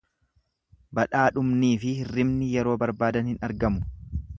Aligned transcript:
Badhaadhumniifi 0.99 1.95
hirribni 2.01 2.51
yeroo 2.57 2.77
barbaadan 2.87 3.33
hin 3.35 3.43
argamu. 3.51 4.23